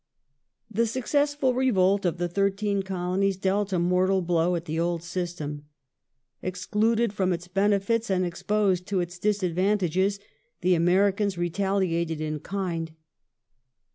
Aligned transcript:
The 0.71 0.87
successful 0.87 1.53
revolt 1.53 2.05
of 2.07 2.17
the 2.17 2.27
thirteen 2.27 2.81
colonies 2.81 3.37
dealt 3.37 3.71
a 3.71 3.77
mortal 3.77 4.23
blow 4.23 4.55
at 4.55 4.65
the 4.65 4.79
old 4.79 5.03
system. 5.03 5.65
Excluded 6.41 7.13
from 7.13 7.31
its 7.31 7.47
benefits 7.47 8.09
and 8.09 8.25
exposed 8.25 8.87
to 8.87 8.99
its 8.99 9.19
disadvantages, 9.19 10.19
the 10.61 10.73
Americans 10.73 11.37
retaliated 11.37 12.19
in 12.19 12.39
kind. 12.39 12.93